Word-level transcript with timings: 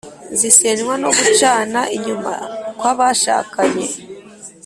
zisenywa 0.39 0.93
no 1.03 1.09
gucana 1.17 1.81
inyuma 1.95 2.33
kw’abashakanye. 2.79 3.87